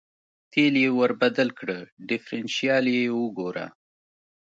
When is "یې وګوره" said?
2.95-3.65